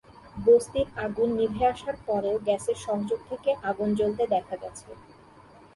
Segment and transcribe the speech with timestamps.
[0.37, 4.89] বস্তির আগুন নিভে আসার পরেও গ্যাসের সংযোগ থেকে আগুন জ্বলতে দেখা গেছে।